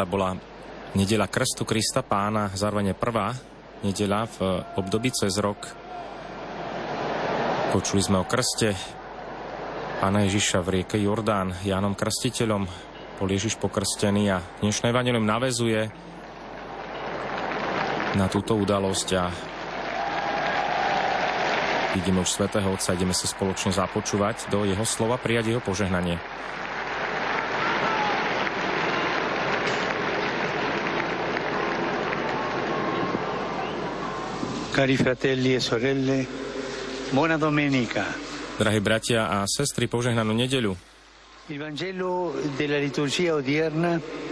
[0.00, 0.32] priateľa, bola
[0.96, 3.36] nedela Krstu Krista Pána, zároveň prvá
[3.84, 5.68] nedela v období cez rok.
[7.68, 8.72] Počuli sme o krste
[10.00, 12.64] Pána Ježiša v rieke Jordán Jánom Krstiteľom.
[13.20, 15.92] Bol Ježiš pokrstený a dnešné evanelium navezuje
[18.16, 19.24] na túto udalosť a
[21.92, 26.16] vidíme už Svetého Otca, ideme sa spoločne započúvať do jeho slova, prijať jeho požehnanie.
[34.80, 36.24] Cari fratelli e sorelle,
[37.12, 38.00] buona domenica.
[38.56, 40.72] Drahí bratia a sestry, požehnanú nedeľu.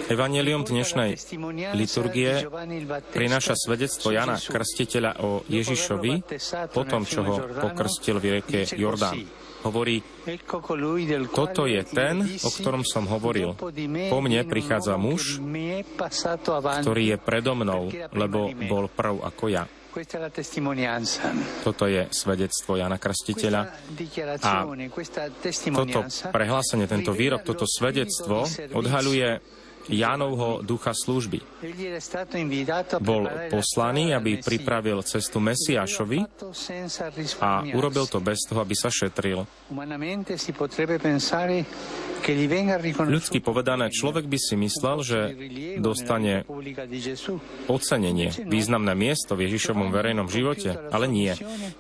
[0.09, 1.21] Evangelium dnešnej
[1.77, 2.49] liturgie
[3.13, 6.25] prináša svedectvo Jana Krstiteľa o Ježišovi
[6.73, 9.21] po tom, čo ho pokrstil v rieke Jordán.
[9.69, 10.01] Hovorí,
[11.29, 13.53] toto je ten, o ktorom som hovoril.
[14.09, 15.45] Po mne prichádza muž,
[16.57, 19.69] ktorý je predo mnou, lebo bol prv ako ja.
[21.67, 23.61] Toto je svedectvo Jana Krstiteľa.
[24.47, 24.63] A
[25.75, 28.47] toto prehlásenie, tento výrok, toto svedectvo
[28.79, 29.43] odhaľuje
[29.89, 31.41] Jánovho ducha služby.
[33.01, 36.29] Bol poslaný, aby pripravil cestu Mesiášovi
[37.41, 39.49] a urobil to bez toho, aby sa šetril.
[42.99, 45.19] Ľudsky povedané, človek by si myslel, že
[45.79, 46.45] dostane
[47.71, 51.33] ocenenie, významné miesto v Ježišovom verejnom živote, ale nie.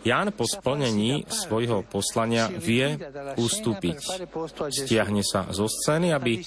[0.06, 2.96] Ján po splnení svojho poslania vie
[3.36, 3.98] ustúpiť.
[4.72, 6.40] Stiahne sa zo scény, aby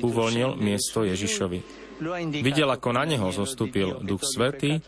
[0.00, 1.86] uvoľnil miesto Ježišovi.
[2.44, 4.84] Videl, ako na neho zostúpil Duch Svety,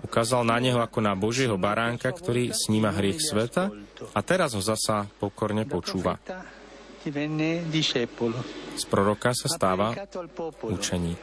[0.00, 3.68] ukázal na neho ako na Božieho baránka, ktorý sníma hriech sveta
[4.16, 6.16] a teraz ho zasa pokorne počúva.
[8.78, 9.92] Z proroka sa stáva
[10.64, 11.20] učeník.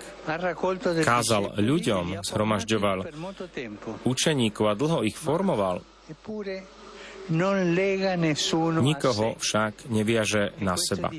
[1.02, 3.10] Kázal ľuďom, zhromažďoval
[4.06, 5.82] učeníkov a dlho ich formoval.
[8.82, 11.10] Nikoho však neviaže na seba.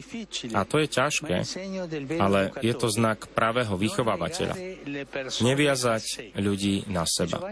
[0.55, 1.37] A to je ťažké,
[2.23, 4.55] ale je to znak pravého vychovávateľa.
[5.43, 7.43] Neviazať ľudí na seba.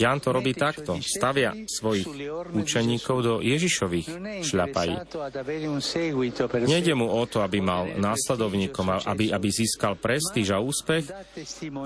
[0.00, 0.96] Jan to robí takto.
[1.04, 2.08] Stavia svojich
[2.56, 4.08] učeníkov do Ježišových
[4.40, 4.94] šľapají.
[6.64, 11.04] Nejde mu o to, aby mal následovníkom, aby, aby získal prestíž a úspech,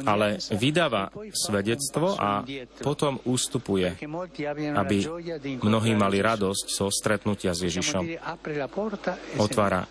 [0.06, 2.46] ale vydáva svedectvo a
[2.82, 3.98] potom ústupuje,
[4.78, 4.96] aby
[5.62, 8.04] Mnohí mali radosť zo stretnutia s Ježišom.
[9.40, 9.86] Otvára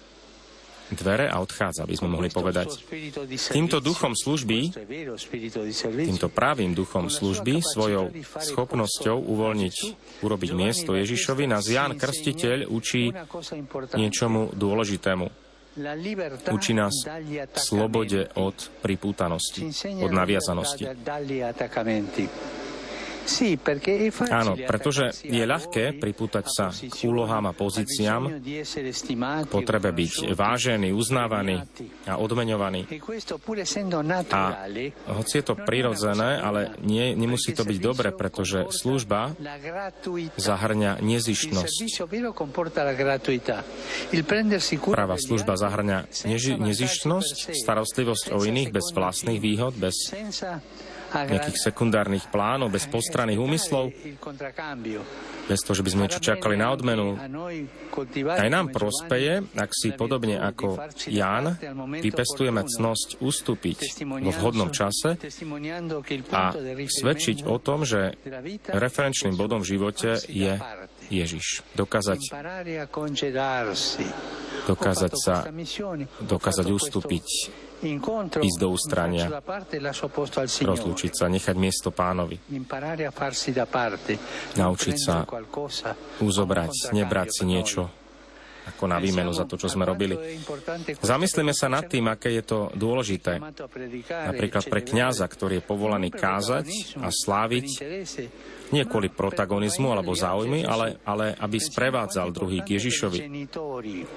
[0.93, 2.77] dvere a odchádza, by sme mohli povedať.
[3.49, 4.69] Týmto duchom služby,
[6.05, 9.75] týmto pravým duchom služby, svojou schopnosťou uvoľniť,
[10.21, 13.09] urobiť miesto Ježišovi, nás Ján Krstiteľ učí
[13.97, 15.25] niečomu dôležitému.
[16.55, 16.95] Učí nás
[17.59, 19.67] slobode od pripútanosti,
[19.99, 20.87] od naviazanosti.
[24.30, 31.66] Áno, pretože je ľahké pripútať sa k úlohám a pozíciám, k potrebe byť vážený, uznávaný
[32.06, 32.86] a odmeňovaný.
[35.06, 39.34] A hoci je to prirodzené, ale nie, nemusí to byť dobre, pretože služba
[40.38, 41.75] zahrňa nezištnosť.
[44.94, 46.00] Práva služba zahrňa
[46.62, 50.13] nezištnosť, starostlivosť o iných bez vlastných výhod, bez
[51.15, 53.95] nejakých sekundárnych plánov, bez postranných úmyslov,
[55.45, 57.15] bez toho, že by sme niečo čakali na odmenu.
[58.27, 60.77] Aj nám prospeje, ak si podobne ako
[61.07, 61.55] Ján
[62.03, 65.15] vypestujeme cnosť ustúpiť vo vhodnom čase
[66.33, 66.43] a
[66.85, 68.17] svedčiť o tom, že
[68.67, 70.57] referenčným bodom v živote je
[71.13, 71.61] Ježiš.
[71.77, 72.19] Dokázať,
[74.65, 75.35] dokázať sa,
[76.25, 77.25] dokázať ustúpiť
[78.41, 79.29] ísť do ústrania,
[80.65, 82.41] rozlúčiť sa, nechať miesto pánovi,
[84.57, 85.15] naučiť sa
[86.19, 88.04] uzobrať, nebrať si niečo
[88.65, 90.17] ako na výmenu za to, čo sme robili.
[91.01, 93.37] Zamyslíme sa nad tým, aké je to dôležité.
[94.09, 97.67] Napríklad pre kňaza, ktorý je povolaný kázať a sláviť
[98.73, 103.19] nie kvôli protagonizmu alebo záujmy, ale, ale aby sprevádzal druhý k Ježišovi.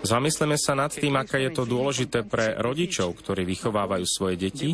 [0.00, 4.72] Zamysleme sa nad tým, aké je to dôležité pre rodičov, ktorí vychovávajú svoje deti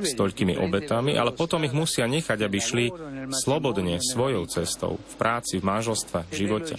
[0.00, 2.86] s toľkými obetami, ale potom ich musia nechať, aby šli
[3.30, 6.74] slobodne svojou cestou, v práci, v manželstve, v živote.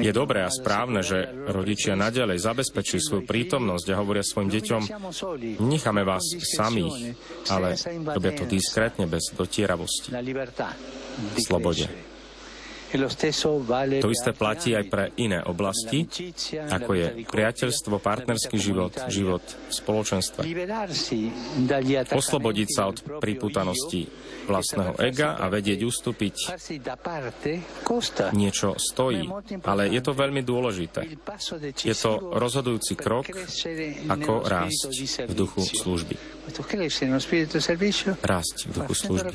[0.00, 4.82] Je dobré a správne, že rodičia nadalej zabezpečujú svoju prítomnosť a hovoria svojim deťom,
[5.60, 7.14] necháme vás samých,
[7.52, 7.76] ale
[8.10, 10.10] robia to diskrétne, bez dotieravosti
[11.40, 12.09] slobode.
[12.90, 16.06] To isté platí aj pre iné oblasti,
[16.70, 20.40] ako je priateľstvo, partnerský život, život v spoločenstve.
[22.10, 24.10] Oslobodiť sa od priputanosti
[24.50, 26.34] vlastného ega a vedieť ustúpiť
[28.34, 29.22] niečo stojí,
[29.62, 31.06] ale je to veľmi dôležité.
[31.86, 33.30] Je to rozhodujúci krok,
[34.10, 34.90] ako rásť
[35.30, 36.14] v duchu služby.
[38.18, 39.30] Rásť v duchu služby.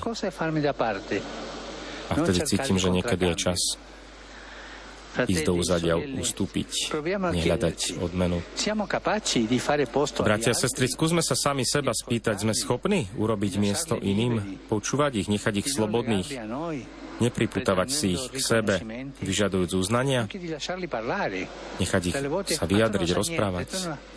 [2.10, 3.62] A vtedy cítim, že niekedy je čas
[5.24, 8.44] ísť do úzadia, ustúpiť, nehľadať odmenu.
[10.20, 15.28] Bratia a sestry, skúsme sa sami seba spýtať, sme schopní urobiť miesto iným, počúvať ich,
[15.32, 16.28] nechať ich slobodných,
[17.20, 18.76] nepriputávať si ich k sebe,
[19.24, 20.28] vyžadujúc uznania,
[21.80, 22.16] nechať ich
[22.56, 23.68] sa vyjadriť, rozprávať.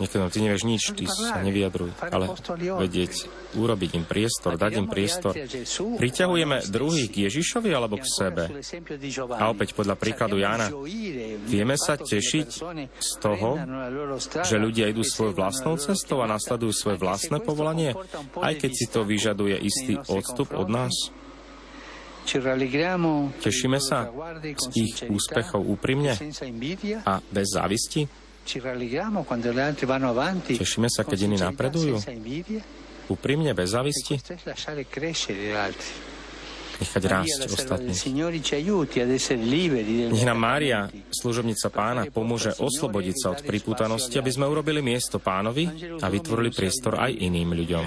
[0.03, 3.13] Niekedy, ty nevieš nič, ty sa nevyjadruj, ale vedieť,
[3.55, 5.35] urobiť im priestor, dať im priestor.
[5.99, 8.45] Priťahujeme druhých k Ježišovi alebo k sebe?
[9.39, 10.71] A opäť podľa príkladu Jána,
[11.47, 12.49] vieme sa tešiť
[12.99, 13.51] z toho,
[14.43, 17.95] že ľudia idú svojou vlastnou cestou a nasledujú svoje vlastné povolanie,
[18.39, 20.95] aj keď si to vyžaduje istý odstup od nás?
[23.41, 24.05] Tešíme sa
[24.45, 26.13] z ich úspechov úprimne
[27.09, 28.05] a bez závisti?
[30.45, 31.97] Tešíme sa, keď iní napredujú?
[33.09, 34.21] Úprimne, bez závisti?
[36.79, 37.93] Nechať rásť ostatní.
[40.09, 45.97] Nech nám Mária, služobnica pána, pomôže oslobodiť sa od pripútanosti, aby sme urobili miesto pánovi
[45.99, 47.85] a vytvorili priestor aj iným ľuďom.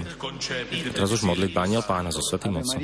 [0.91, 2.77] Teraz už modliť Aniel pána so svetým mocom.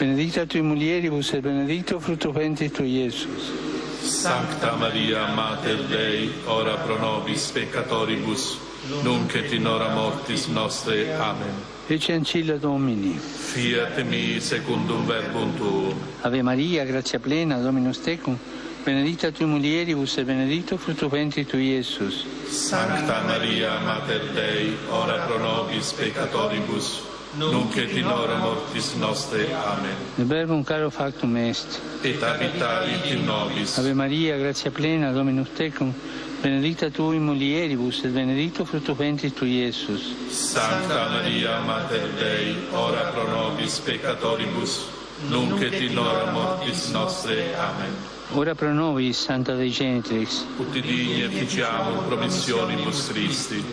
[0.00, 3.52] Benedicta tui mulieribus et benedicto frutto ventris tui, Iesus.
[4.00, 8.56] Sancta Maria, Mater Dei, ora pro nobis peccatoribus,
[9.04, 11.12] nunc et in hora mortis nostre.
[11.20, 11.79] Amen.
[11.90, 13.18] Ecce ancilla Domini.
[13.18, 15.92] Fiat mi secundum verbum tuum.
[16.20, 18.38] Ave Maria, grazia plena, Dominus tecum,
[18.84, 22.24] benedicta tui mulieribus e benedicto frutto ventris tui, Iesus.
[22.46, 27.02] Sancta Maria, Mater Dei, ora pro nobis peccatoribus,
[27.36, 29.52] nunc et in hora mortis nostre.
[29.52, 29.94] Amen.
[30.16, 31.80] De verbum caro factum est.
[32.02, 33.78] Et habitavit in nobis.
[33.78, 35.92] Ave Maria, grazia plena, Dominus tecum,
[36.40, 40.14] benedicta tu in mulieribus et benedicto frutto ventris tui, Iesus.
[40.30, 44.86] Santa Maria, Mater Dei, ora pro nobis peccatoribus,
[45.28, 47.54] nunc et in hora mortis nostre.
[47.56, 48.18] Amen.
[48.32, 50.44] Ora pro nobis, Santa Dei Genitrix.
[50.58, 53.64] Ut digni efficiamur promissionibus Christi.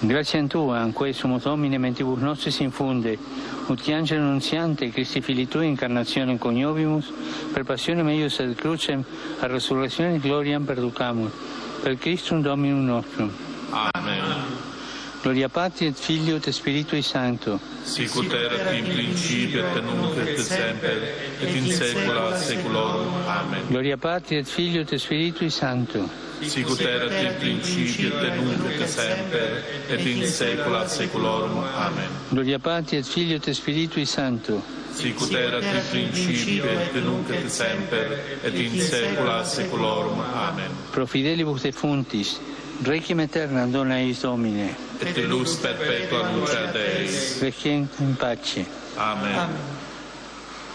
[0.00, 3.16] Grazie a Tua, anque sumus Domine mentibus nostris infunde,
[3.68, 7.12] ut angelo annunziante, Christi fili Tui, incarnazione coniovimus,
[7.52, 9.04] per passione meius et crucem,
[9.38, 11.30] a resurrezione gloriam perducamur
[11.82, 13.30] per Christum Dominum nostrum.
[13.70, 14.01] Amen.
[15.22, 17.60] Gloria Patri et Filio et Spiritui Sancto.
[17.84, 20.98] Sicut erat in principio et nunc et semper
[21.40, 23.14] et in saecula saeculorum.
[23.28, 23.68] Amen.
[23.68, 26.08] Gloria Patri et Filio et Spiritui Sancto.
[26.40, 31.62] Sicut erat in principio et nunc et semper et in saecula saeculorum.
[31.86, 32.10] Amen.
[32.32, 34.60] Gloria Patri et Filio et Spiritui Sancto.
[34.92, 40.18] Sicut erat in principio et nunc et semper et in saecula saeculorum.
[40.18, 40.74] Amen.
[40.90, 42.40] Pro fidelibus defuntis
[42.84, 44.74] Requiem aeternam dona eis Domine.
[45.00, 47.38] Et lux perpetua lucea Deis.
[47.40, 48.66] Requiem in pace.
[48.96, 49.38] Amen.
[49.38, 49.56] Amen.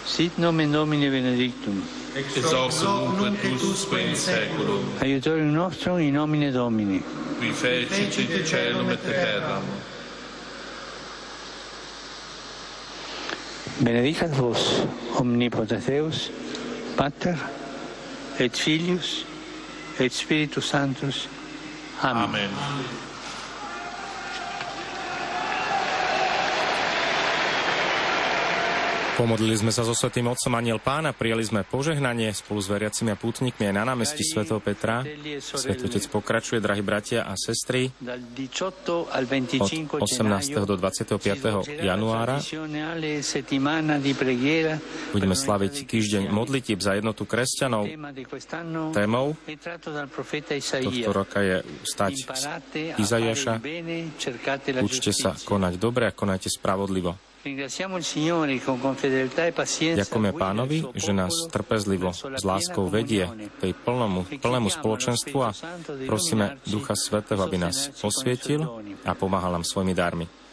[0.05, 1.83] Sit nomen Domine benedictum.
[2.15, 4.85] Ex hoc nunc et usque in saeculum.
[5.01, 7.03] Aiutorium nostrum in nomine Domini.
[7.39, 9.63] Qui fecit caelum et terram.
[13.79, 14.81] Benedicat vos,
[15.19, 16.31] omnipotens Deus,
[16.95, 17.37] Pater,
[18.39, 19.25] et Filius,
[19.99, 21.27] et Spiritus Sanctus,
[22.03, 22.51] Amen.
[22.57, 23.06] Amen.
[29.17, 33.17] Pomodlili sme sa so Svetým Otcom Aniel Pána, prijali sme požehnanie spolu s veriacimi a
[33.17, 35.01] pútnikmi aj na námestí svätého Petra.
[35.41, 40.69] Svetý Otec pokračuje, drahí bratia a sestry, od 18.
[40.69, 41.81] do 25.
[41.81, 42.37] januára
[45.09, 47.89] budeme slaviť týždeň modlitieb za jednotu kresťanov.
[48.93, 49.33] Témou
[50.77, 52.13] tohto roka je stať
[53.01, 53.65] Izajaša.
[54.85, 57.17] Učte sa konať dobre a konajte spravodlivo.
[59.97, 63.27] Ďakujeme pánovi, že nás trpezlivo s láskou vedie
[63.61, 65.51] tej plnomu, plnému spoločenstvu a
[66.07, 68.67] prosíme Ducha Svetého, aby nás osvietil
[69.07, 70.46] a pomáhal nám svojimi darmi.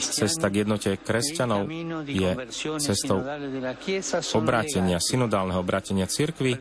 [0.00, 1.68] Cesta k jednote kresťanov
[2.08, 2.30] je
[2.80, 3.24] cestou
[4.36, 6.60] obrátenia, synodálneho obrátenia cirkvy.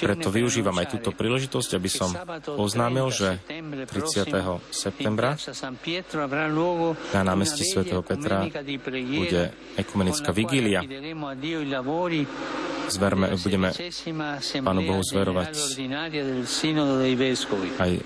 [0.00, 2.08] Preto využívam aj túto príležitosť, aby som
[2.56, 4.72] oznámil, že 30.
[4.72, 5.36] septembra
[7.12, 8.48] na námestí svätého Petra
[8.92, 10.80] bude ekumenická vigília
[12.88, 13.68] zverme, budeme
[14.62, 15.52] Pánu Bohu zverovať
[17.76, 18.00] aj e,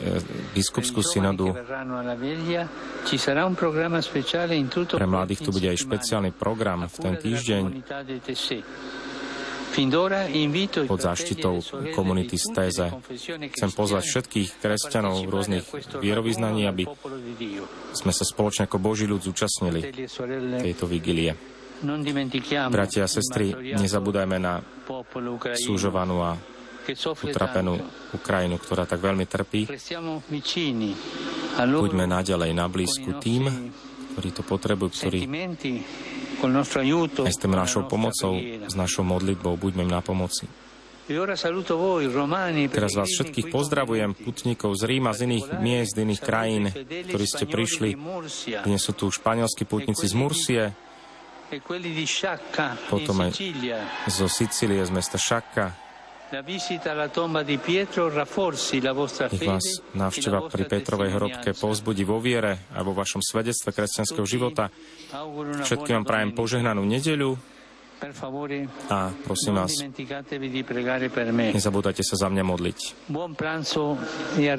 [0.52, 1.54] biskupskú synodu.
[4.90, 7.62] Pre mladých tu bude aj špeciálny program v ten týždeň
[10.90, 11.62] pod záštitou
[11.94, 12.90] komunity Stéze.
[13.54, 15.64] Chcem pozvať všetkých kresťanov rôznych
[16.02, 16.90] vierovýznaní, aby
[17.94, 19.94] sme sa spoločne ako Boží ľud zúčastnili
[20.66, 21.59] tejto vigilie.
[22.68, 24.60] Bratia a sestry, nezabúdajme na
[25.56, 26.36] súžovanú a
[27.24, 27.80] utrapenú
[28.12, 29.64] Ukrajinu, ktorá tak veľmi trpí.
[31.60, 33.72] Buďme naďalej na blízku tým,
[34.16, 35.20] ktorí to potrebujú, ktorí
[37.20, 38.32] aj s tým našou pomocou,
[38.64, 40.48] s našou modlitbou, buďme na pomoci.
[41.10, 41.18] E
[42.70, 47.44] Teraz vás všetkých pozdravujem, putníkov z Ríma, z iných miest, z iných krajín, ktorí ste
[47.50, 47.98] prišli.
[48.62, 50.89] Dnes sú tu španielskí putníci z Mursie, E
[52.86, 53.34] Potom aj
[54.06, 55.74] zo Sicílie, z mesta Šakka.
[56.30, 56.46] Nech
[59.50, 59.66] vás
[59.98, 64.70] návšteva pri Petrovej hrobke povzbudí vo viere a vo vašom svedectve kresťanského života.
[65.66, 67.34] Všetkým vám prajem požehnanú nedeľu
[68.88, 69.74] a prosím vás,
[71.50, 72.78] nezabúdajte sa za mňa modliť.
[74.38, 74.54] E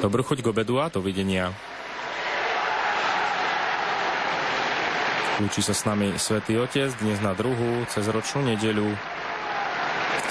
[0.00, 1.52] Dobrú chuť k obedu a dovidenia.
[5.36, 8.88] Lúči sa s nami Svetý Otec dnes na druhú, cez ročnú nedeľu.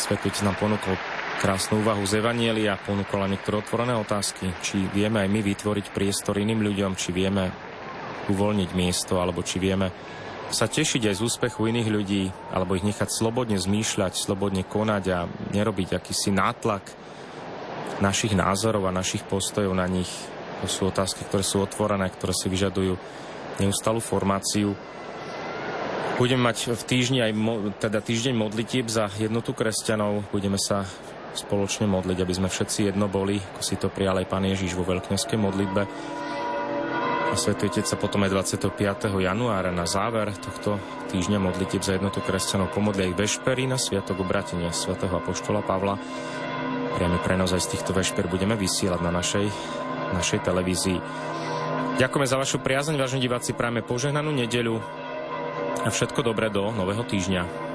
[0.02, 0.98] Svetý Otec nám ponúkol
[1.38, 6.42] krásnu úvahu z Evanielia, ponúkol aj niektoré otvorené otázky, či vieme aj my vytvoriť priestor
[6.42, 7.54] iným ľuďom, či vieme
[8.34, 9.94] uvoľniť miesto, alebo či vieme
[10.50, 15.30] sa tešiť aj z úspechu iných ľudí, alebo ich nechať slobodne zmýšľať, slobodne konať a
[15.54, 16.82] nerobiť akýsi nátlak
[18.02, 20.10] našich názorov a našich postojov na nich.
[20.66, 22.98] To sú otázky, ktoré sú otvorené, ktoré si vyžadujú
[23.60, 24.76] neustalú formáciu.
[26.16, 27.32] Budeme mať v týždni aj
[27.84, 30.24] teda týždeň modlitieb za jednotu kresťanov.
[30.32, 30.88] Budeme sa
[31.36, 34.88] spoločne modliť, aby sme všetci jedno boli, ako si to prijal aj Pán Ježiš vo
[34.88, 35.84] veľkňovskej modlitbe.
[37.26, 38.72] A Svetý sa potom aj 25.
[39.20, 40.80] januára na záver tohto
[41.12, 46.00] týždňa modlitieb za jednotu kresťanov pomodli aj vešpery na Sviatok obratenia svätého Apoštola Pavla.
[46.96, 49.52] Priamy prenos aj z týchto vešper budeme vysielať na našej,
[50.16, 51.00] našej televízii.
[51.96, 54.84] Ďakujeme za vašu priazeň, vážení diváci, prajeme požehnanú nedeľu
[55.82, 57.66] a všetko dobré do nového týždňa.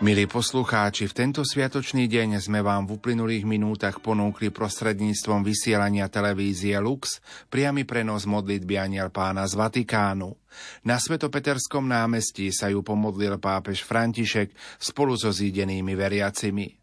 [0.00, 6.80] Milí poslucháči, v tento sviatočný deň sme vám v uplynulých minútach ponúkli prostredníctvom vysielania televízie
[6.80, 7.20] Lux
[7.52, 10.32] priamy prenos modlitby Aniel pána z Vatikánu.
[10.88, 16.79] Na Svetopeterskom námestí sa ju pomodlil pápež František spolu so zídenými veriacimi.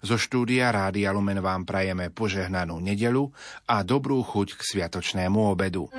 [0.00, 3.28] Zo štúdia Rádia Lumen vám prajeme požehnanú nedelu
[3.68, 5.92] a dobrú chuť k sviatočnému obedu.